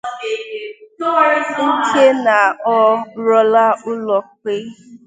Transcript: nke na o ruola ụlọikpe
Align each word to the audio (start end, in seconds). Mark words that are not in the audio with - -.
nke 1.83 2.05
na 2.25 2.37
o 2.77 2.79
ruola 3.23 3.65
ụlọikpe 3.89 4.53